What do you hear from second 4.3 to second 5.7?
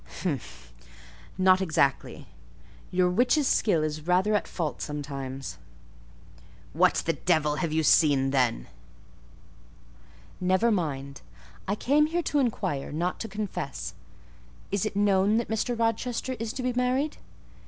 at fault sometimes."